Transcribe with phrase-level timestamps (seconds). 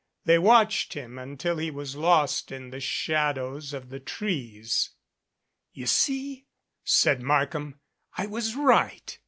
[0.25, 4.89] They watched him until he was lost in the shadows of the trees.
[5.73, 6.47] "You see,"
[6.83, 7.79] said Markham,
[8.17, 9.19] "I was right.